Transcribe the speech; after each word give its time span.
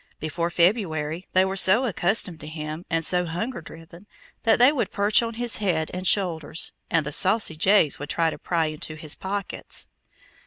Before 0.19 0.49
February 0.49 1.27
they 1.33 1.45
were 1.45 1.55
so 1.55 1.85
accustomed 1.85 2.39
to 2.39 2.47
him, 2.47 2.85
and 2.89 3.05
so 3.05 3.25
hunger 3.27 3.61
driven, 3.61 4.07
that 4.41 4.57
they 4.57 4.71
would 4.71 4.89
perch 4.89 5.21
on 5.21 5.35
his 5.35 5.57
head 5.57 5.91
and 5.93 6.07
shoulders, 6.07 6.73
and 6.89 7.05
the 7.05 7.11
saucy 7.11 7.55
jays 7.55 7.99
would 7.99 8.09
try 8.09 8.31
to 8.31 8.39
pry 8.39 8.65
into 8.65 8.95
his 8.95 9.13
pockets. 9.13 9.89